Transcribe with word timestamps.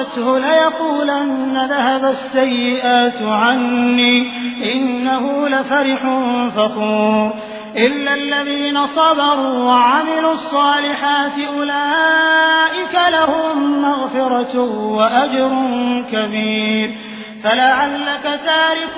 أصابته 0.00 0.38
ليقولن 0.38 1.66
ذهب 1.70 2.04
السيئات 2.04 3.22
عني 3.22 4.30
إنه 4.74 5.48
لفرح 5.48 6.00
فخور 6.56 7.32
إلا 7.76 8.14
الذين 8.14 8.86
صبروا 8.86 9.64
وعملوا 9.64 10.32
الصالحات 10.32 11.38
أولئك 11.56 12.98
لهم 13.12 13.82
مغفرة 13.82 14.60
وأجر 14.90 15.50
كبير 16.12 16.90
فلعلك 17.44 18.22
تارك 18.22 18.96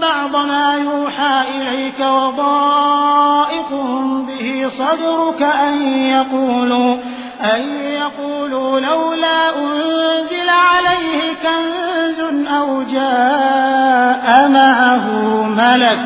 بعض 0.00 0.36
ما 0.36 0.74
يوحى 0.74 1.44
إليك 1.56 2.00
وضائق 2.00 3.70
به 4.28 4.68
صدرك 4.78 5.42
أن 5.42 5.82
يقولوا 5.92 6.96
أن 7.40 7.60
يقولوا 7.74 8.80
لولا 8.80 9.58
أنزل 9.58 10.48
عليه 10.48 11.20
كنز 11.42 12.48
أو 12.48 12.82
جاء 12.82 14.48
معه 14.48 15.12
ملك 15.42 15.98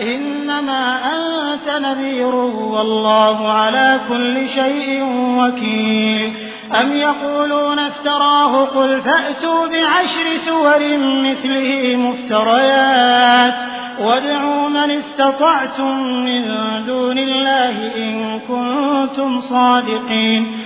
إنما 0.00 0.98
أنت 1.14 1.68
نذير 1.68 2.34
والله 2.34 3.52
على 3.52 4.00
كل 4.08 4.48
شيء 4.48 5.04
وكيل 5.38 6.32
أم 6.80 6.92
يقولون 6.92 7.78
افتراه 7.78 8.64
قل 8.64 9.02
فأتوا 9.02 9.66
بعشر 9.66 10.36
سور 10.46 10.78
مثله 10.98 11.96
مفتريات 11.96 13.54
وادعوا 14.00 14.68
من 14.68 14.90
استطعتم 14.90 16.00
من 16.00 16.42
دون 16.86 17.18
الله 17.18 17.90
إن 17.96 18.40
كنتم 18.48 19.40
صادقين 19.40 20.65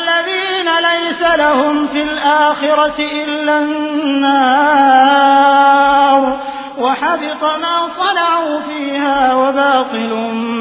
ليس 0.81 1.21
لهم 1.37 1.87
في 1.87 2.01
الآخرة 2.01 2.99
إلا 2.99 3.59
النار. 3.59 5.01
وحبط 6.77 7.43
ما 7.43 7.87
صنعوا 7.87 8.59
فيها 8.59 9.35
وباطل 9.35 10.13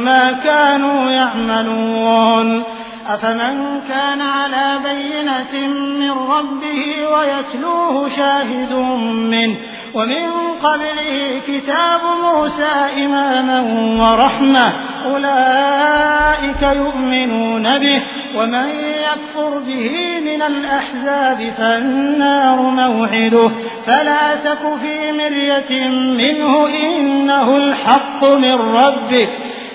ما 0.05 0.33
كانوا 0.33 1.11
يعملون. 1.11 2.65
أفمن 3.09 3.81
كان 3.89 4.21
على 4.21 4.79
بينة 4.85 5.69
من 5.77 6.11
ربه 6.11 7.07
ويتلوه 7.13 8.09
شاهد 8.17 8.73
منه. 9.13 9.57
ومن 9.95 10.31
قبله 10.63 11.41
كتاب 11.48 12.01
موسى 12.23 13.05
إماما 13.05 13.61
ورحمة. 14.03 14.73
أولئك 15.07 16.63
يؤمنون 16.63 17.79
به. 17.79 18.03
ومن 18.36 18.69
يكفر 18.78 19.59
به 19.59 20.20
من 20.20 20.42
الأحزاب 20.42 21.53
فالنار 21.59 22.62
موعده. 22.62 23.50
فلا 23.86 24.34
تك 24.45 24.59
في 24.83 25.12
مرية 25.12 25.89
منه 25.89 26.67
إنه 26.67 27.56
الحق 27.56 28.25
من 28.25 28.55
ربك 28.55 29.28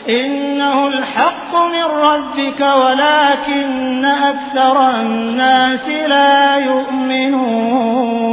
إنه 0.09 0.87
الحق 0.87 1.55
من 1.55 1.83
ربك 1.83 2.61
ولكن 2.61 4.05
أكثر 4.05 4.89
الناس 4.89 5.89
لا 5.89 6.55
يؤمنون. 6.55 8.25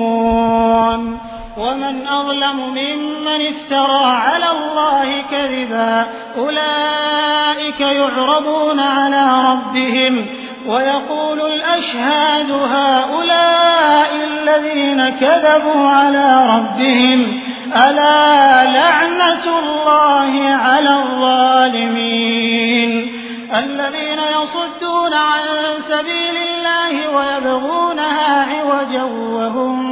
ومن 1.62 2.06
أظلم 2.06 2.56
ممن 2.74 3.46
افترى 3.46 4.04
على 4.04 4.46
الله 4.50 5.22
كذبا 5.30 6.06
أولئك 6.36 7.80
يعرضون 7.80 8.80
على 8.80 9.44
ربهم 9.50 10.26
ويقول 10.66 11.40
الأشهاد 11.40 12.50
هؤلاء 12.50 14.10
الذين 14.14 15.08
كذبوا 15.08 15.88
على 15.88 16.56
ربهم 16.56 17.40
ألا 17.88 18.64
لعنة 18.64 19.58
الله 19.58 20.48
على 20.54 20.90
الظالمين 20.90 22.42
الذين 23.54 24.18
يصدون 24.18 25.14
عن 25.14 25.40
سبيل 25.88 26.36
الله 26.36 27.08
ويبغونها 27.16 28.46
عوجا 28.52 29.02
وهم 29.02 29.91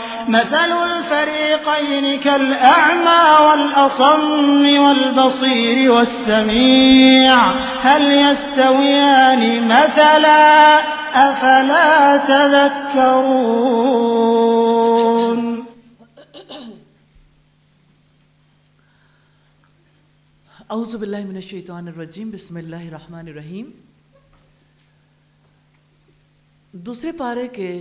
مثل 0.31 0.71
الفريقين 0.71 2.19
كالأعمى 2.19 3.23
والأصم 3.47 4.63
والبصير 4.83 5.91
والسميع 5.91 7.35
هل 7.85 8.03
يستويان 8.11 9.67
مثلا؟ 9.67 10.79
أفلا 11.13 12.17
تذكرون؟ 12.17 13.71
أعوذ 20.71 20.97
باللہ 20.97 21.25
من 21.27 21.35
الشیطان 21.35 21.87
الرجیم 21.87 22.29
بسم 22.29 22.57
اللہ 22.57 22.83
الرحمن 22.85 23.27
الرحیم 23.27 23.71
دوسرے 26.73 27.11
پارے 27.11 27.47
کے 27.47 27.71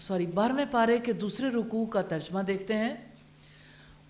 سوری 0.00 0.26
بارہویں 0.34 0.64
پارے 0.70 0.98
کے 1.04 1.12
دوسرے 1.12 1.48
رکوع 1.50 1.84
کا 1.86 2.02
ترجمہ 2.02 2.40
دیکھتے 2.40 2.74
ہیں۔ 2.76 2.94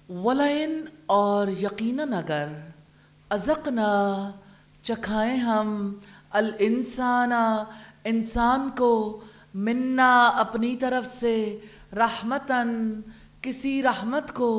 ولئن، 0.08 0.80
اور 1.06 1.46
یقیناً 1.62 2.12
اگر 2.12 2.46
ازقنا، 3.30 3.92
چکھائیں 4.82 5.36
ہم 5.36 5.94
الانسان 6.30 7.32
انسان 8.04 8.68
کو 8.76 9.20
منا 9.54 10.12
اپنی 10.36 10.74
طرف 10.76 11.06
سے 11.06 11.34
رحمتاً، 11.92 12.68
کسی 13.42 13.82
رحمت 13.82 14.32
کو 14.34 14.52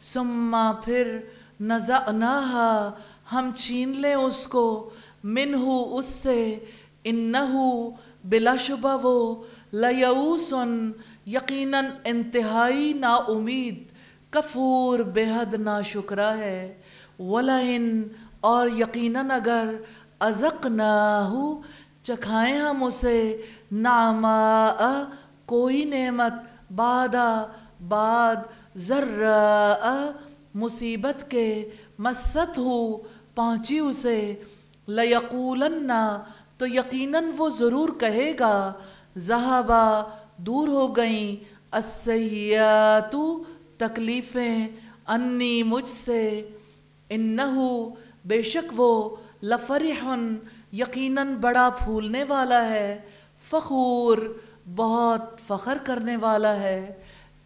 سما 0.00 0.70
پھر 0.84 1.18
نزعناہا 1.60 2.90
ہم 3.32 3.50
چھین 3.56 3.96
لیں 4.00 4.14
اس 4.14 4.46
کو، 4.46 4.68
منہو 5.24 5.96
اس 5.98 6.06
سے، 6.06 6.58
انہو 7.04 7.68
بلا 8.24 8.54
شبہ 8.56 8.96
وہ 9.02 9.44
لیعوسن 9.72 10.90
یقیناً 11.26 11.84
انتہائی 12.04 12.92
نا 12.92 13.14
امید 13.14 13.84
کفور 14.30 14.98
بے 14.98 15.24
حد 15.24 15.54
نا 15.54 15.80
شکرہ 15.80 16.36
ہے۔ 16.36 16.74
ولئن، 17.18 18.02
اور 18.40 18.68
یقیناً 18.78 19.30
اگر 19.30 19.74
ازقناہو، 20.20 21.62
چکھائیں 22.02 22.58
ہم 22.58 22.84
اسے۔ 22.84 23.42
نعماء، 23.72 25.02
کوئی 25.44 25.84
نعمت 25.84 26.32
بعدا 26.72 27.44
بعد 27.88 28.36
ذرہ 28.76 30.10
مصیبت 30.54 31.30
کے 31.30 31.70
مست 31.98 32.58
ہو 32.58 32.96
پہنچی 33.34 33.78
اسے۔ 33.78 34.34
لیقولن، 34.86 35.90
تو 36.58 36.66
یقیناً 36.66 37.24
وہ 37.36 37.48
ضرور 37.48 37.88
کہے 38.00 38.32
گا۔ 38.40 38.72
ذہبا 39.16 40.02
دور 40.36 40.68
ہو 40.68 40.96
گئیں۔ 40.96 41.44
السیئات 41.70 43.16
تکلیفیں 43.76 44.68
انی 45.06 45.62
مجھ 45.62 45.88
سے۔ 45.88 46.48
انہو 47.08 47.88
بے 48.24 48.42
شک 48.42 48.72
وہ 48.76 49.16
لفرح 49.42 50.14
یقیناً 50.72 51.34
بڑا 51.34 51.70
پھولنے 51.84 52.24
والا 52.24 52.68
ہے۔ 52.68 53.00
فخور، 53.40 54.18
بہت 54.76 55.40
فخر 55.46 55.78
کرنے 55.84 56.16
والا 56.16 56.54
ہے۔ 56.56 56.92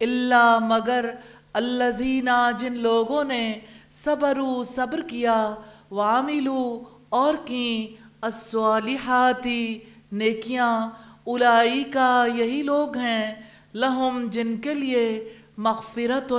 اللہ 0.01 0.59
مگر 0.61 1.09
الزینہ 1.53 2.51
جن 2.59 2.79
لوگوں 2.79 3.23
نے 3.23 3.59
صبرو 3.91 4.63
صبر 4.63 5.01
کیا 5.01 5.55
وعملو 5.91 6.83
اور 7.09 7.33
کیں۔ 7.45 8.03
الصالحاتی، 8.21 9.79
نیکیاں 10.11 10.89
الائی 11.27 11.83
کا 11.83 12.25
یہی 12.33 12.63
لوگ 12.63 12.97
ہیں، 12.97 13.35
لہم 13.73 14.27
جن 14.31 14.57
کے 14.57 14.73
لیے 14.73 15.33
مغفرت 15.57 16.33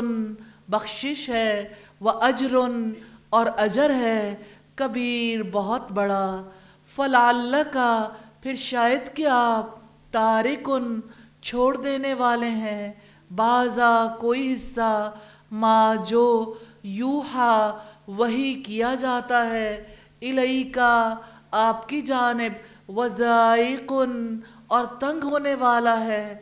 بخشش 0.69 1.29
ہے، 1.29 1.69
و 2.01 2.11
اجر 2.11 2.57
اور 3.31 3.47
اجر 3.57 3.95
ہے 3.95 4.35
کبیر 4.75 5.41
بہت 5.53 5.93
بڑا۔ 5.93 6.43
فلال 6.87 7.55
کا 7.73 8.09
پھر 8.43 8.55
شاید 8.55 9.17
کہ 9.17 9.27
آپ 9.27 9.67
تارکن 10.11 11.01
چھوڑ 11.43 11.77
دینے 11.77 12.15
والے 12.15 12.49
ہیں۔ 12.49 12.93
بعضا 13.37 14.07
کوئی 14.21 14.53
حصہ، 14.53 15.13
ما 15.51 15.95
جو 16.07 16.55
یوہا 16.83 17.79
وہی 18.07 18.55
کیا 18.55 18.95
جاتا 18.95 19.51
ہے۔ 19.51 19.85
الہی 20.23 20.63
کا 20.63 21.15
آپ 21.51 21.89
کی 21.89 22.01
جانب 22.01 22.53
وزائقن 22.89 24.37
اور 24.67 24.85
تنگ 24.85 25.25
ہونے 25.25 25.55
والا 25.55 26.01
ہے۔ 26.01 26.41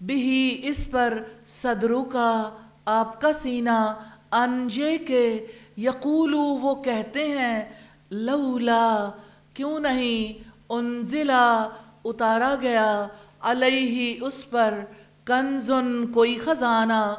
بھی 0.00 0.60
اس 0.64 0.90
پر 0.90 1.22
صدرو 1.46 2.04
کا 2.04 2.56
آپ 2.84 3.20
کا 3.20 3.32
سینہ۔ 3.32 3.94
انجے 4.32 4.98
کے 4.98 5.46
یقولو 5.76 6.40
وہ 6.40 6.82
کہتے 6.82 7.28
ہیں، 7.28 7.64
لولا 8.10 9.10
کیوں 9.54 9.80
نہیں؟ 9.80 10.48
انزلا 10.68 11.68
اتارا 12.04 12.54
گیا۔ 12.60 13.06
علیہ 13.40 14.18
اس 14.20 14.50
پر 14.50 14.78
کنزن 15.24 16.12
کوئی 16.12 16.38
خزانہ۔ 16.38 17.14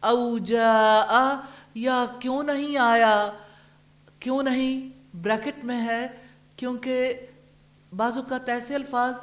او 0.00 0.38
جاء، 0.38 1.34
یا 1.74 2.04
کیوں 2.18 2.42
نہیں 2.42 2.76
آیا؟ 2.76 3.30
کیوں 4.20 4.42
نہیں؟ 4.42 4.88
بریکٹ 5.16 5.64
میں 5.64 5.86
ہے، 5.86 6.08
کیونکہ 6.56 7.14
بعض 7.92 8.18
اوقات 8.18 8.48
ایسے 8.48 8.74
الفاظ 8.74 9.18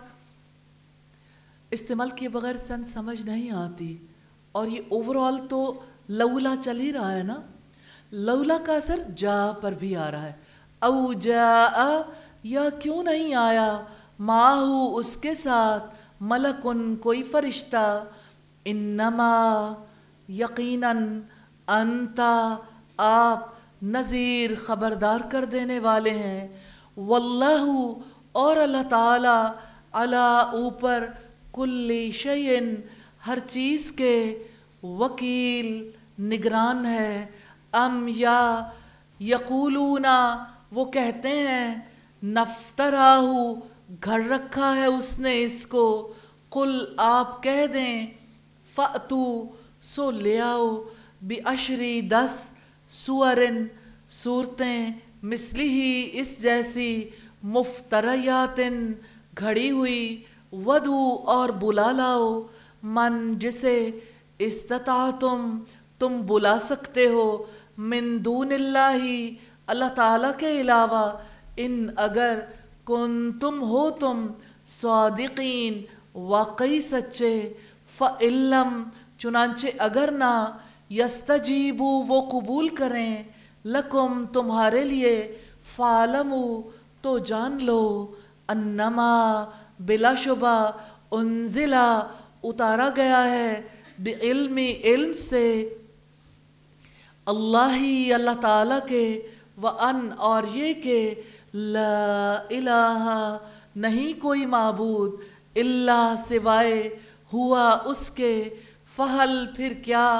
استعمال 1.71 2.10
کیے 2.10 2.30
بغیر 2.30 2.56
سن 2.56 2.83
سمجھ 2.83 3.21
نہیں 3.21 3.51
آتی 3.51 3.98
اور 4.51 4.68
یہ 4.68 4.81
اوور 4.89 5.15
آل 5.15 5.48
تو 5.48 5.80
لولا 6.10 6.56
چل 6.63 6.80
ہی 6.80 6.94
رہا 6.94 7.12
ہے 7.12 7.24
نا؟ 7.24 7.36
لولا 8.12 8.57
کا 8.65 8.74
اثر 8.74 9.00
جا 9.15 9.51
پر 9.62 9.71
بھی 9.71 9.95
آ 9.95 10.12
رہا 10.12 10.25
ہے۔ 10.25 10.33
او 10.80 11.13
جا 11.13 12.01
یا 12.44 12.69
کیوں 12.69 13.04
نہیں 13.04 13.33
آیا؟ 13.33 13.80
ماہو 14.19 14.98
اس 14.98 15.18
کے 15.18 15.33
ساتھ، 15.33 15.95
ملکن 16.21 16.95
کوئی 16.95 17.24
فرشتہ۔ 17.24 18.04
انما 18.65 19.74
یقیناً 20.30 21.21
انتا 21.68 22.56
آپ 22.98 23.50
نذیر 23.83 24.51
خبردار 24.56 25.19
کر 25.31 25.45
دینے 25.45 25.80
والے 25.80 26.12
ہیں۔ 26.12 26.48
واللہ 26.98 27.94
اور 28.33 28.57
اللہ 28.57 28.83
تعالی 28.89 29.51
اللہ 29.91 30.50
اوپر 30.53 31.07
کل 31.53 32.09
شعین 32.13 32.75
ہر 33.27 33.39
چیز 33.39 33.91
کے 33.91 34.44
وکیل 34.83 35.91
نگران 36.19 36.85
ہے۔ 36.85 37.25
ام 37.71 38.09
یا 38.15 38.69
یقولونا 39.19 40.45
وہ 40.71 40.85
کہتے 40.85 41.30
ہیں، 41.30 41.75
نفتراہو 42.24 43.53
گھر 44.03 44.19
رکھا 44.30 44.75
ہے 44.75 44.86
اس 44.86 45.19
نے 45.19 45.44
اس 45.44 45.65
کو۔ 45.68 46.13
قل 46.50 46.86
آپ 46.97 47.44
کہہ 47.44 47.68
دیں، 47.74 48.07
فَأْتُو، 48.75 49.45
سو 49.81 50.12
لے 50.12 50.41
آؤ۔ 50.41 50.83
بھی 51.21 51.36
اشری 51.45 52.01
دس 52.01 52.51
سورن 52.89 53.65
صورتیں 54.09 54.89
مثلی 55.24 55.68
ہی 55.68 56.09
اس 56.13 56.44
جیسی۔ 56.44 57.09
مفتریاتن 57.43 58.93
گھڑی 59.37 59.71
ہوئی 59.71 60.23
ودو 60.51 61.23
اور 61.25 61.49
بلا 61.49 61.91
لاؤ 61.91 62.41
من 62.83 63.31
جسے 63.31 63.91
استطاعتم 64.39 65.59
تم 65.99 66.17
تم 66.19 66.21
بلا 66.25 66.59
سکتے 66.59 67.07
ہو۔ 67.07 67.43
من 67.77 68.25
دون 68.25 68.51
اللہ 68.51 69.05
اللہ 69.67 69.89
تعالیٰ 69.95 70.31
کے 70.37 70.61
علاوہ۔ 70.61 71.11
ان 71.57 71.89
اگر 71.97 72.39
کن 72.85 73.31
تم 73.39 73.61
ہو 73.61 73.89
تم 73.89 74.27
صادقین، 74.65 75.81
واقعی 76.17 76.81
سچے 76.81 77.53
فعلم 77.97 78.83
چنانچہ 79.17 79.67
اگر 79.77 80.09
نہ 80.11 80.57
یستجیبو، 80.89 81.85
وہ 81.85 82.29
قبول 82.29 82.67
کریں۔ 82.67 83.23
لکم 83.65 84.23
تمہارے 84.33 84.81
لیے 84.81 85.37
فالمو 85.75 86.61
تو 87.03 87.17
جان 87.17 87.57
لو 87.61 88.11
انما 88.47 89.45
بلا 89.79 90.15
شبہ 90.15 90.71
انزلہ 91.11 92.07
اتارا 92.44 92.89
گیا 92.95 93.23
ہے 93.23 93.61
بعلم 94.00 94.57
علم 94.83 95.13
سے۔ 95.13 95.73
اللہ 97.25 97.75
ہی 97.75 98.13
اللہ 98.13 98.41
تعالیٰ 98.41 98.79
کے 98.88 99.21
و 99.61 99.67
ان 99.67 100.09
اور 100.17 100.44
یہ 100.53 100.73
کہ 100.73 101.15
لا 101.53 102.33
الہ 102.33 103.38
نہیں 103.75 104.21
کوئی 104.21 104.45
معبود 104.45 105.13
اللہ 105.55 106.13
سوائے 106.17 106.95
ہوا 107.33 107.77
اس 107.85 108.11
کے۔ 108.11 108.50
فہل 108.95 109.45
پھر 109.55 109.73
کیا 109.83 110.19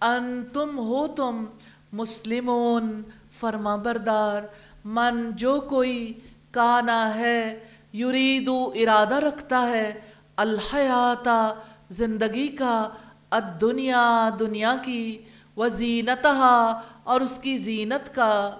ان 0.00 0.44
تم 0.52 0.78
ہو 0.78 1.06
تم 1.06 1.44
مسلمون؟ 1.92 3.02
فرما 3.40 3.76
بردار۔ 3.76 4.42
من 4.84 5.30
جو 5.30 5.60
کوئی 5.60 6.12
کانا 6.50 7.14
ہے، 7.14 7.64
یریدو 7.94 8.72
ارادہ 8.74 9.14
رکھتا 9.14 9.68
ہے 9.70 10.00
الحیاتہ 10.36 11.54
زندگی 11.90 12.48
کا، 12.48 12.88
الدنیا 13.30 14.30
دنیا 14.40 14.76
کی 14.84 15.18
وزینتہا 15.56 16.80
اور 17.04 17.20
اس 17.20 17.38
کی 17.38 17.56
زینت 17.56 18.14
کا۔ 18.14 18.50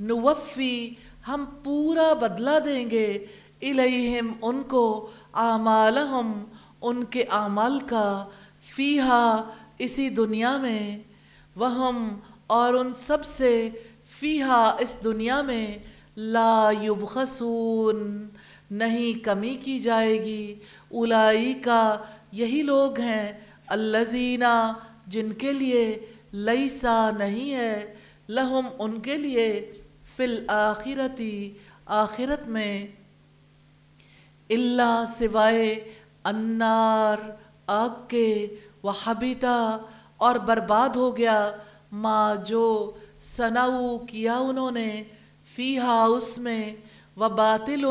نوفی، 0.00 0.94
ہم 1.28 1.44
پورا 1.64 2.12
بدلہ 2.12 2.58
دیں 2.64 2.90
گے۔ 2.90 3.26
الیہم، 3.62 4.32
ان 4.42 4.62
کو 4.62 5.10
اعمالہم، 5.34 6.44
ان 6.82 7.04
کے 7.04 7.24
اعمال 7.30 7.80
کا۔ 7.80 8.28
فیہا، 8.74 9.42
اسی 9.78 10.08
دنیا 10.08 10.56
میں۔ 10.56 10.98
وہم، 11.56 12.18
اور 12.46 12.74
ان 12.74 12.94
سب 12.94 13.24
سے 13.24 13.70
فیہا، 14.18 14.64
اس 14.80 14.96
دنیا 15.04 15.40
میں 15.42 15.66
لا 16.16 16.70
یبخسون، 16.82 18.28
نہیں 18.70 19.24
کمی 19.24 19.54
کی 19.56 19.78
جائے 19.78 20.22
گی۔ 20.24 20.54
الائی 20.90 21.52
کا 21.54 21.96
یہی 22.32 22.62
لوگ 22.62 22.98
ہیں 23.00 23.32
الزینہ 23.66 24.72
جن 25.06 25.32
کے 25.32 25.52
لیے 25.52 25.84
لیسا 26.32 27.10
نہیں 27.18 27.54
ہے، 27.54 27.94
لہم 28.28 28.68
ان 28.78 29.00
کے 29.00 29.16
لیے 29.16 29.72
فی 30.16 30.24
الآخرتی 30.24 31.52
آخرت 31.86 32.48
میں۔ 32.48 32.86
اللہ 34.50 35.02
سوائے 35.08 35.92
انار 36.24 37.30
آگ 37.66 38.06
کے، 38.08 38.46
وحبیتا، 38.84 39.56
اور 40.16 40.34
برباد 40.46 40.96
ہو 40.96 41.16
گیا، 41.16 41.50
ما 41.92 42.34
جو 42.34 42.64
سناؤ 43.20 43.98
کیا 43.98 44.36
انہوں 44.38 44.70
نے 44.70 45.02
فی 45.54 45.78
اس 45.78 46.38
میں، 46.38 46.74
و 47.16 47.28
باطل 47.28 47.84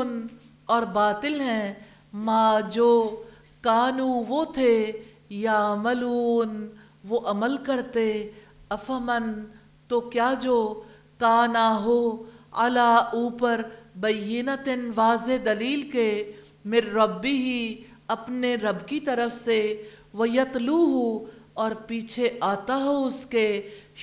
اور 0.66 0.84
باطل 0.84 1.42
ہیں۔ 1.42 1.74
ما 2.14 2.60
جو 2.60 3.24
کانو 3.62 4.08
وہ 4.08 4.46
تھے 4.46 4.92
یا 5.30 5.76
ملون 5.76 6.70
وہ 7.08 7.20
عمل 7.20 7.58
کرتے۔ 7.58 8.32
افمن، 8.70 9.46
تو 9.88 10.00
کیا 10.00 10.34
جو 10.42 10.84
کانا 11.18 11.84
ہو 11.84 12.24
علا 12.52 12.96
اوپر 12.96 13.62
بینتن 13.96 14.92
واضح 14.96 15.32
دلیل 15.46 15.90
کے۔ 15.92 16.32
مر 16.66 16.94
ربی 16.94 17.38
ہی 17.38 17.84
اپنے 18.08 18.56
رب 18.56 18.88
کی 18.88 19.00
طرف 19.00 19.34
سے۔ 19.34 19.84
وہ 20.14 20.30
یتلو 20.30 21.26
اور 21.62 21.72
پیچھے 21.88 22.30
آتا 22.42 22.76
ہو 22.84 22.96
اس 23.06 23.26
کے 23.26 23.48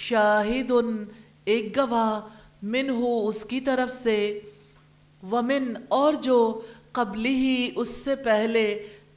شاہد 0.03 0.71
ان 0.71 1.05
ایک 1.45 1.77
گواہ 1.77 2.21
من 2.65 2.91
ہو 2.91 3.13
اس 3.29 3.45
کی 3.45 3.61
طرف 3.61 3.91
سے، 3.91 4.19
ومن 5.23 5.73
اور 5.89 6.13
جو 6.23 6.39
قبلی 6.93 7.35
ہی 7.35 7.71
اس 7.77 7.89
سے 8.05 8.15
پہلے، 8.25 8.67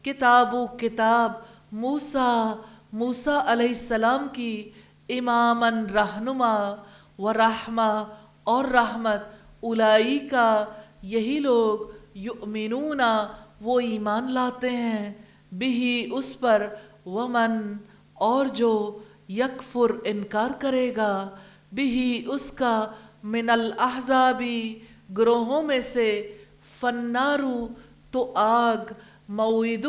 کتاب 0.06 0.54
و 0.56 0.66
کتاب 0.80 1.32
موسا 1.74 2.32
موسا 2.94 3.40
علیہ 3.46 3.68
السلام 3.68 4.28
کی 4.34 4.54
امامن 5.10 5.86
رہنما 5.94 6.56
و 7.20 7.34
رحمہ 7.34 7.92
اور 8.44 8.66
رحمت 8.74 9.64
الائی 9.64 10.20
کا 10.30 10.66
یہی 11.14 11.40
لوگ 11.40 11.92
یؤمنون، 12.18 13.02
وہ 13.62 13.80
ایمان 13.80 14.32
لاتے 14.34 14.70
ہیں 14.70 15.12
بھی 15.52 16.10
اس 16.12 16.40
پر 16.40 16.68
ومن 17.06 17.62
اور 18.16 18.46
جو 18.46 19.00
یکفر 19.30 19.92
انکار 20.04 20.50
کرے 20.60 20.92
گا 20.96 21.30
بھی 21.74 22.24
اس 22.28 22.52
کا 22.52 22.92
من 23.24 23.50
الاحزابی 23.50 24.80
گروہوں 25.18 25.62
میں 25.62 25.80
سے 25.80 26.38
فنارو 26.80 27.68
تو 28.12 28.32
آگ 28.36 28.94
مویدہ 29.30 29.88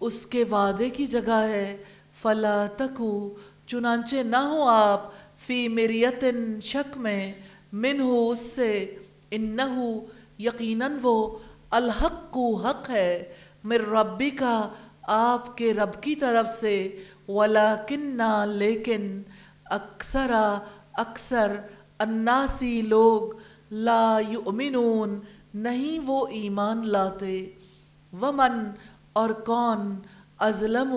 اس 0.00 0.26
کے 0.26 0.44
وعدے 0.50 0.90
کی 0.90 1.06
جگہ 1.06 1.42
ہے۔ 1.48 1.76
فلا 2.22 2.66
تکو، 2.76 3.34
چنانچہ 3.66 4.16
نہ 4.16 4.36
ہو 4.36 4.68
آپ 4.68 5.10
فی 5.46 5.68
مریتن 5.68 6.60
شک 6.60 6.96
میں 6.96 7.32
من 7.72 8.00
ہو 8.00 8.30
اس 8.30 8.38
سے 8.38 8.96
انہو، 9.30 10.00
یقیناً 10.38 10.98
وہ 11.02 11.38
الحق 11.70 12.30
کو 12.30 12.54
حق 12.54 12.90
ہے۔ 12.90 13.32
مر 13.64 13.80
ربی 13.80 14.30
کا 14.30 14.68
آپ 15.02 15.56
کے 15.56 15.74
رب 15.74 16.02
کی 16.02 16.14
طرف 16.14 16.48
سے 16.48 17.00
ولیکنہ 17.28 18.44
لیکن 18.48 19.22
اکثرا، 19.64 20.58
اکثر 20.92 21.52
الناسی 21.98 22.82
لوگ 22.82 23.38
لا 23.70 24.18
یؤمنون، 24.28 25.20
نہیں 25.54 25.98
وہ 26.06 26.26
ایمان 26.26 26.88
لاتے۔ 26.88 27.50
ومن، 28.20 28.70
اور 29.12 29.30
کون؟ 29.30 29.96
ازلم 30.38 30.94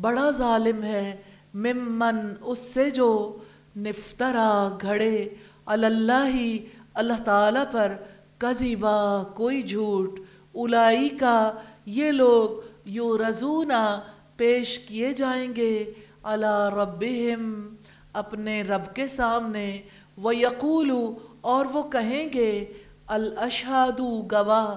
بڑا 0.00 0.30
ظالم 0.30 0.82
ہے۔ 0.82 1.16
ممن، 1.54 2.16
اس 2.40 2.58
سے 2.58 2.90
جو 2.90 3.36
نفترا 3.76 4.76
گھڑے۔ 4.82 5.28
اللہ 5.66 6.46
اللہ 6.94 7.22
تعالیٰ 7.24 7.64
پر 7.72 7.92
کذیبا 8.38 9.22
کوئی 9.34 9.62
جھوٹ۔ 9.62 10.20
الائی 10.54 11.08
کا 11.08 11.52
یہ 11.86 12.10
لوگ 12.10 12.68
یو 12.84 13.18
رضونا 13.18 14.00
پیش 14.36 14.78
کیے 14.78 15.12
جائیں 15.12 15.56
گے۔ 15.56 15.92
اللہ 16.22 16.68
ربہم، 16.80 17.74
اپنے 18.12 18.62
رب 18.62 18.94
کے 18.94 19.06
سامنے۔ 19.06 19.82
وہ 20.16 20.36
یقولو 20.36 21.14
اور 21.40 21.66
وہ 21.66 21.82
کہیں 21.82 22.28
گے 22.32 22.72
الاشہاد 23.06 24.00
گواہ 24.32 24.76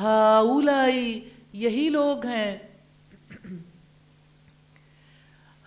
ہاؤلائی 0.00 1.28
یہی 1.52 1.88
لوگ 1.88 2.26
ہیں۔ 2.26 2.58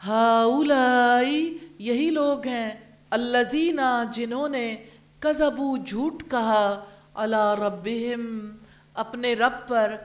ہاؤلائی 0.08 1.58
یہی 1.80 2.10
لوگ 2.10 2.48
ہیں 2.48 2.72
الزینہ 3.10 4.04
جنہوں 4.14 4.50
نے 4.50 4.76
کذبو 5.20 5.78
جھوٹ 5.78 6.24
کہا۔ 6.32 6.86
اللہ 7.14 7.54
ربہم، 7.54 8.56
اپنے 8.94 9.34
رب 9.34 9.68
پر، 9.68 9.96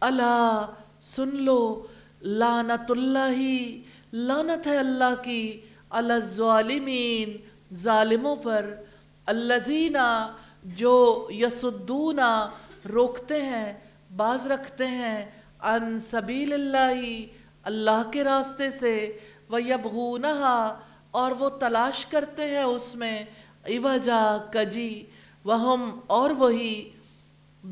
اللہ، 0.00 0.66
سن 1.00 1.28
لو۔ 1.32 1.86
لانت 2.24 2.90
اللہ 2.90 3.76
لانت 4.12 4.66
ہے 4.66 4.76
اللہ 4.76 5.22
کی 5.24 5.60
الظالمین، 5.90 7.36
ظالموں 7.74 8.36
پر۔ 8.36 8.74
الزینہ 9.26 10.32
جو 10.64 11.28
یسدونا 11.30 12.50
روکتے 12.92 13.42
ہیں، 13.42 13.72
باز 14.16 14.46
رکھتے 14.46 14.86
ہیں 14.86 15.30
ان 15.62 15.98
سبیل 15.98 16.52
اللہ 16.52 17.26
اللہ 17.62 18.10
کے 18.12 18.24
راستے 18.24 18.70
سے۔ 18.70 19.18
وہ 19.48 19.62
یبغونہا 19.62 20.78
اور 21.10 21.30
وہ 21.30 21.48
تلاش 21.48 22.06
کرتے 22.06 22.50
ہیں 22.50 22.62
اس 22.62 22.94
میں۔ 22.94 23.24
عوجا، 23.64 24.36
کجی، 24.50 25.04
وہم 25.44 26.00
اور 26.06 26.30
وہی۔ 26.30 26.90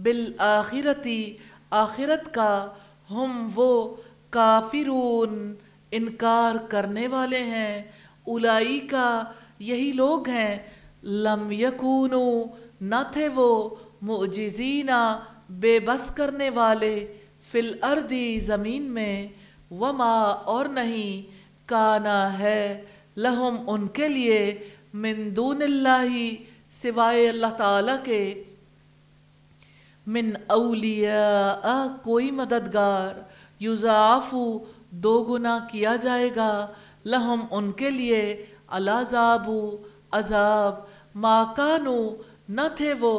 بالآخرتی، 0.02 1.37
آخرت 1.71 2.35
کا، 2.35 2.68
ہم 3.11 3.49
وہ 3.54 3.97
کافرون 4.32 5.54
انکار 5.90 6.54
کرنے 6.68 7.08
والے 7.08 7.42
ہیں 7.42 7.82
الائی 8.26 8.80
کا 8.80 9.24
یہی 9.58 9.92
لوگ 9.92 10.28
ہیں۔ 10.28 10.58
لم 11.02 11.50
یکونو 11.50 12.42
نہ 12.80 13.00
تھے 13.12 13.28
وہ 13.28 13.74
معجزینہ 14.02 15.20
بے 15.50 15.80
بس 15.80 16.10
کرنے 16.14 16.50
والے 16.50 16.94
فی 17.50 17.58
الارضی 17.58 18.40
زمین 18.40 18.82
میں۔ 18.82 19.28
وما 19.70 20.22
اور 20.52 20.66
نہیں، 20.66 21.30
کانا 21.68 22.38
ہے 22.38 22.84
لہم 23.16 23.56
ان 23.66 23.86
کے 23.86 24.08
لیے 24.08 24.58
من 24.94 25.36
دون 25.36 25.62
اللہ 25.62 26.14
سوائے 26.70 27.28
اللہ 27.28 27.52
تعالیٰ 27.56 27.96
کے۔ 28.04 28.42
من 30.06 30.30
اولیاء، 30.46 31.86
کوئی 32.02 32.30
مددگار۔ 32.30 33.20
یضاعفو، 33.64 34.45
دو 34.90 35.14
گنا 35.25 35.59
کیا 35.71 35.97
جائے 35.97 36.31
گا، 36.37 36.52
لہم 37.04 37.40
ان 37.50 37.73
کے 37.73 37.90
لیے 37.90 38.23
العذاب 38.69 39.50
عذاب، 40.11 40.75
ما 41.14 41.42
کانو، 41.57 42.00
نہ 42.49 42.66
تھے 42.76 42.92
وہ، 43.00 43.16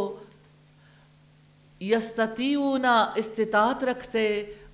یستطیعون 1.82 2.86
استطاعت 3.16 3.84
رکھتے، 3.84 4.28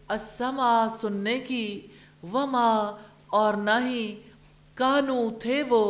السمع 0.08 0.88
سننے 1.00 1.40
کی، 1.40 1.88
وما، 2.34 2.72
اور 3.28 3.54
نہ 3.54 3.78
ہی 3.86 4.04
کانو 4.76 5.20
تھے 5.40 5.64
وہ، 5.70 5.84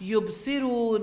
یبصرون۔ 0.00 1.02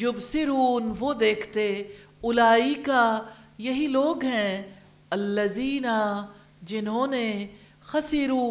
یبصرون، 0.00 0.92
وہ 0.98 1.12
دیکھتے 1.14 1.82
الائی 2.22 2.74
کا 2.74 3.22
یہی 3.58 3.86
لوگ 3.86 4.24
ہیں 4.24 4.62
الزینہ 5.10 6.26
جنہوں 6.62 7.06
نے 7.06 7.46
خسیرو 7.86 8.44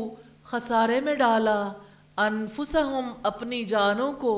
خسارے 0.44 1.00
میں 1.02 1.16
ڈالا، 1.16 1.72
انفسہم، 2.18 3.10
اپنی 3.24 3.64
جانوں 3.64 4.12
کو 4.14 4.34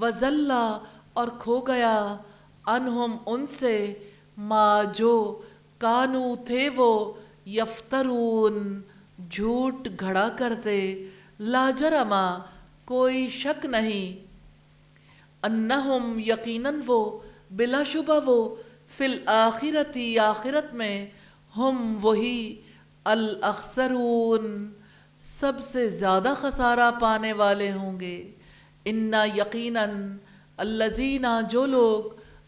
وزلہ 0.00 0.78
اور 1.12 1.28
کھو 1.38 1.60
گیا، 1.60 2.16
انہم، 2.66 3.16
ان 3.26 3.46
سے، 3.46 3.94
ما 4.36 4.82
جو 4.94 5.14
کانو 5.78 6.34
تھے 6.44 6.68
وہ 6.76 7.12
یفترون، 7.46 8.80
جھوٹ 9.30 9.88
گھڑا 10.00 10.28
کرتے، 10.36 10.78
لا 11.40 11.70
جرما، 11.76 12.38
کوئی 12.84 13.28
شک 13.30 13.66
نہیں۔ 13.66 14.25
انہم 15.46 16.18
یقیناً 16.26 16.80
وہ، 16.86 17.18
بلا 17.50 17.82
شبہ 17.82 18.18
وہ، 18.26 18.54
فی 18.96 19.04
الآخرتی 19.04 20.18
آخرت 20.18 20.74
میں 20.74 21.06
ہم 21.56 21.98
وہی 22.02 22.62
الاخسرون، 23.04 24.46
سب 25.18 25.60
سے 25.62 25.88
زیادہ 25.88 26.34
خسارہ 26.40 26.90
پانے 27.00 27.32
والے 27.32 27.70
ہوں 27.72 28.00
گے۔ 28.00 28.16
انا 28.84 29.24
یقیناً 29.36 30.16
الزینہ 30.56 31.40
جو 31.50 31.66
لوگ 31.66 32.04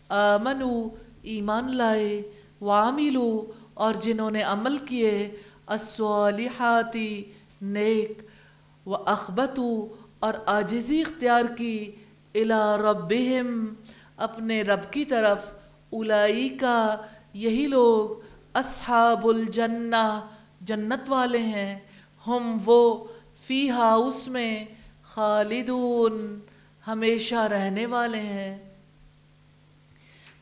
آمنو 0.09 0.88
ایمان 1.23 1.76
لائے 1.76 2.23
وعملو 2.61 3.31
اور 3.75 3.95
جنہوں 3.95 4.31
نے 4.31 4.43
عمل 4.43 4.76
کیے 4.78 5.12
الصالحاتی 5.67 7.23
نیک 7.62 8.23
و 8.87 8.95
اخبتو 8.95 9.71
اور 10.19 10.35
آجزی 10.47 11.00
اختیار 11.00 11.45
کی 11.57 11.90
الا 12.40 12.76
ربہم، 12.76 13.75
اپنے 14.16 14.62
رب 14.62 14.92
کی 14.92 15.04
طرف 15.04 15.47
الائی 15.92 16.49
کا 16.49 16.97
یہی 17.33 17.66
لوگ 17.66 18.26
اصحاب 18.54 19.28
الجنہ، 19.28 20.21
جنت 20.61 21.04
والے 21.09 21.38
ہیں، 21.38 21.78
ہم 22.26 22.59
وہ 22.64 23.04
فی 23.47 23.71
ہاؤس 23.71 24.28
میں 24.28 24.64
خالدون، 25.02 26.40
ہمیشہ 26.87 27.35
رہنے 27.35 27.87
والے 27.87 28.21
ہیں۔ 28.21 28.57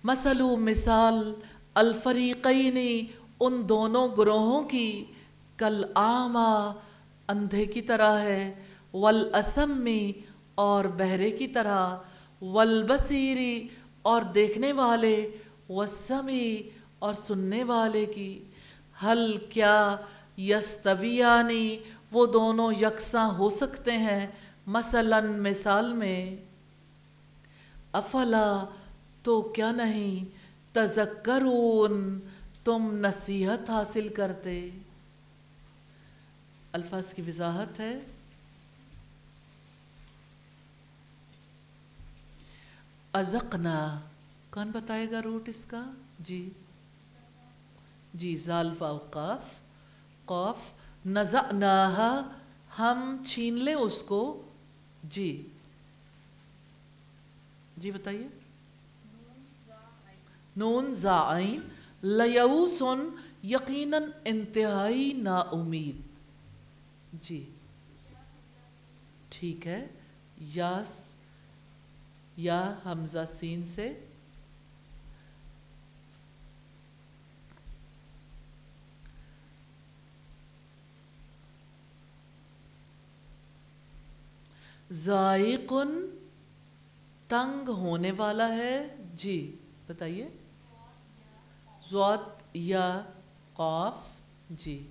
مثلو 0.04 0.56
مثال 0.56 1.34
الفریقینی 1.74 3.06
ان 3.40 3.62
دونوں 3.68 4.08
گروہوں 4.18 4.62
کی، 4.62 5.04
کل 5.56 5.84
آما، 5.94 6.72
اندھے 7.28 7.66
کی 7.66 7.82
طرح 7.82 8.18
ہے۔ 8.18 8.54
والاسمی 8.94 10.12
اور 10.56 10.84
بہرے 10.84 11.30
کی 11.30 11.48
طرح، 11.48 11.96
والبصیری 12.42 13.68
اور 14.02 14.22
دیکھنے 14.22 14.72
والے، 14.72 15.30
والسمی 15.68 16.62
اور 16.98 17.14
سننے 17.14 17.64
والے 17.64 18.06
کی۔ 18.06 18.44
حل 19.04 19.36
کیا 19.50 19.96
یستویانی، 20.38 21.78
وہ 22.12 22.26
دونوں 22.26 22.72
یکساں 22.72 23.30
ہو 23.38 23.50
سکتے 23.50 23.92
ہیں 23.92 24.26
مثلا 24.66 25.20
مثال 25.20 25.92
میں۔ 25.92 26.36
افلا، 27.92 28.64
تو 29.22 29.42
کیا 29.42 29.72
نہیں؟ 29.72 30.24
تذکرون، 30.74 32.20
تم 32.64 32.88
نصیحت 32.92 33.70
حاصل 33.70 34.08
کرتے۔ 34.08 34.70
الفاظ 36.72 37.14
کی 37.14 37.22
وضاحت 37.22 37.80
ہے۔ 37.80 37.98
ازقنا۔ 43.18 44.00
کون 44.50 44.70
بتائے 44.70 45.10
گا 45.10 45.22
روٹ 45.22 45.48
اس 45.48 45.64
کا؟ 45.64 45.90
جی۔ 46.18 46.50
جی 48.14 48.36
زال 48.36 48.74
واو 48.78 48.98
قاف۔ 50.26 50.58
نزعناہا، 51.06 52.22
ہم 52.78 53.22
چھین 53.26 53.54
لیں 53.54 53.74
اس 53.74 54.02
کو۔ 54.02 54.42
جی۔ 55.04 55.48
جی 57.76 57.90
بتائیے۔ 57.90 58.28
نون 60.56 60.92
زائن۔ 60.92 61.60
لیوسن، 62.02 63.08
یقیناً 63.42 64.02
انتہائی 64.24 65.12
نا 65.12 65.38
امید 65.38 66.00
جی۔ 67.22 67.50
ٹھیک 69.28 69.66
ہے۔ 69.66 69.88
یاس۔ 70.40 71.15
یا 72.36 72.78
حمزہ 72.86 73.24
سین 73.28 73.64
سے؟ 73.64 74.00
ذائقن 84.92 86.18
تنگ 87.28 87.68
ہونے 87.68 88.10
والا 88.10 88.48
ہے 88.48 88.96
جی 89.16 89.56
بتائیے۔ 89.86 90.28
زوت 91.90 92.42
یا 92.54 93.02
قاف 93.52 93.94
جی۔ 94.50 94.90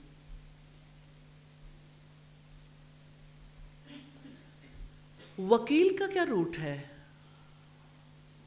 وکیل 5.38 5.98
کا 5.98 6.08
کیا 6.08 6.26
روٹ 6.26 6.58
ہے؟ 6.60 6.82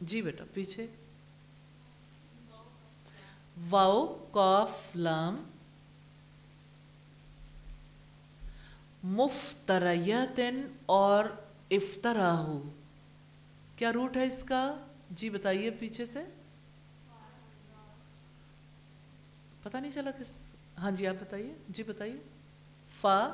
جی 0.01 0.23
بیٹا، 0.23 0.45
پیچھے۔ 0.55 0.87
واؤ 3.71 4.29
قاف 4.33 4.71
لام 4.95 5.45
مفتریتن 9.05 10.61
اور 10.87 11.25
افطراہو 11.71 12.63
کیا 13.77 13.93
روٹ 13.93 14.17
ہے 14.17 14.27
اس 14.27 14.45
کا؟ 14.45 14.77
جی 15.11 15.31
بتائیے 15.31 15.71
پیچھے 15.71 16.05
سے۔ 16.07 16.25
پتہ 19.63 19.77
نہیں 19.77 19.91
چلا 19.91 20.11
کس۔ 20.11 20.33
ہاں 20.79 20.91
جی 20.91 21.07
آپ 21.07 21.15
بتائیے۔ 21.21 21.55
جی 21.69 21.83
بتائیے۔ 21.83 22.17
فا 23.01 23.31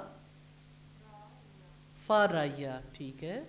فا 2.06 2.28
رائیا، 2.28 2.80
ٹھیک 2.92 3.24
ہے۔ 3.24 3.42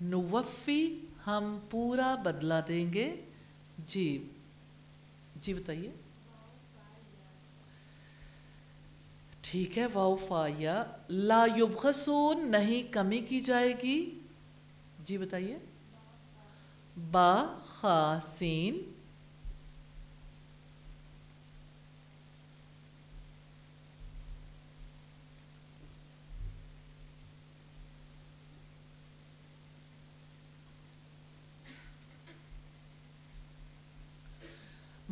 نوفی 0.00 0.98
ہم 1.26 1.58
پورا 1.70 2.14
بدلا 2.14 2.60
دیں 2.68 2.92
گے۔ 2.92 3.16
جی۔ 3.86 4.28
جی 5.40 5.54
بتائیے۔ 5.54 5.90
ٹھیک 9.42 9.78
ہے 9.78 9.86
واؤ 9.92 10.16
فایا 10.16 10.84
لا 11.08 11.46
یبخسون 11.56 12.50
نہیں 12.50 12.92
کمی 12.92 13.18
کی 13.18 13.40
جائے 13.40 13.74
گی۔ 13.82 14.18
جی 15.04 15.18
بتائیے۔ 15.18 15.58
با 17.10 17.58
خاسین۔ 17.66 18.93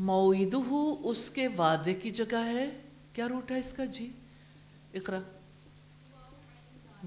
موعدہ 0.03 1.09
اس 1.09 1.31
کے 1.31 1.49
وعدے 1.49 1.95
کی 1.95 2.11
جگہ 2.11 2.45
ہے۔ 2.47 2.71
کیا 3.12 3.29
روٹ 3.29 3.51
ہے 3.51 3.59
اس 3.59 3.73
کا؟ 3.73 3.85
جی 3.85 4.12
اقرا۔ 4.95 5.21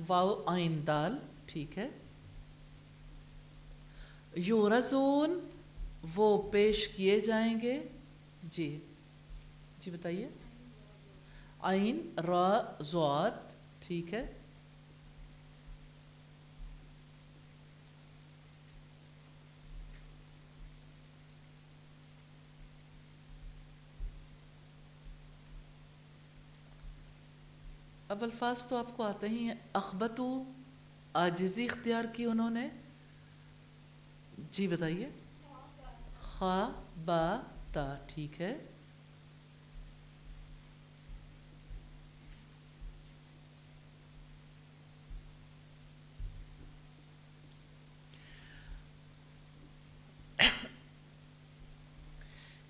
واو 0.08 0.44
آئین 0.46 0.88
دال، 0.88 1.18
ٹھیک 1.46 1.78
ہے۔ 1.78 1.90
یورزون، 4.36 5.40
وہ 6.16 6.52
پیش 6.52 6.88
کیے 6.88 7.20
جائیں 7.20 7.62
گے۔ 7.62 7.84
جی 8.44 8.80
جی 9.80 9.92
بتائیے۔ 9.92 10.30
آئین 11.60 12.20
را 12.28 12.62
زوات، 12.80 13.54
ٹھیک 13.88 14.14
ہے۔ 14.14 14.32
اب 28.16 28.24
الفاظ 28.24 28.66
تو 28.66 28.78
آپ 28.78 28.98
کو 28.98 29.04
آتے 29.04 29.30
ہی 29.30 29.48
ہیں۔ 29.48 29.56
اخبتو 29.74 30.44
آجزی 31.14 31.66
اختیار 31.66 32.06
کی 32.14 32.26
انہوں 32.26 32.50
نے۔ 32.50 32.70
جی 34.52 34.68
بتائیے۔ 34.68 35.10
خا، 36.22 36.70
با، 37.06 37.42
تا، 37.74 37.96
ٹھیک 38.08 38.42
ہے۔ 38.42 38.58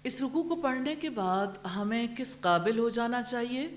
اس 0.03 0.21
رکو 0.21 0.43
کو 0.43 0.55
پڑھنے 0.55 0.95
کے 0.95 1.09
بعد 1.09 1.47
ہمیں 1.75 2.07
کس 2.17 2.37
قابل 2.41 2.79
ہو 2.79 2.89
جانا 2.89 3.23
چاہیے؟ 3.23 3.67